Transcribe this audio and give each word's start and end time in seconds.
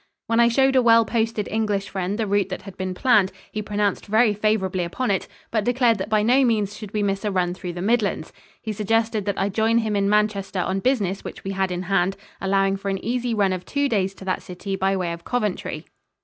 When 0.25 0.39
I 0.39 0.47
showed 0.47 0.75
a 0.75 0.81
well 0.81 1.05
posted 1.05 1.47
English 1.51 1.87
friend 1.89 2.17
the 2.17 2.25
route 2.25 2.49
that 2.49 2.63
had 2.63 2.75
been 2.75 2.95
planned, 2.95 3.31
he 3.51 3.61
pronounced 3.61 4.07
very 4.07 4.33
favorably 4.33 4.83
upon 4.83 5.11
it, 5.11 5.27
but 5.51 5.63
declared 5.63 5.99
that 5.99 6.09
by 6.09 6.23
no 6.23 6.43
means 6.43 6.75
should 6.75 6.91
we 6.91 7.03
miss 7.03 7.23
a 7.23 7.29
run 7.31 7.53
through 7.53 7.73
the 7.73 7.83
Midlands. 7.83 8.33
He 8.59 8.73
suggested 8.73 9.25
that 9.25 9.37
I 9.37 9.49
join 9.49 9.77
him 9.77 9.95
in 9.95 10.09
Manchester 10.09 10.61
on 10.61 10.79
business 10.79 11.23
which 11.23 11.43
we 11.43 11.51
had 11.51 11.71
in 11.71 11.83
hand, 11.83 12.17
allowing 12.41 12.77
for 12.77 12.89
an 12.89 12.97
easy 13.05 13.35
run 13.35 13.53
of 13.53 13.63
two 13.63 13.87
days 13.87 14.15
to 14.15 14.25
that 14.25 14.41
city 14.41 14.75
by 14.75 14.97
way 14.97 15.13
of 15.13 15.23
Coventry. 15.23 15.85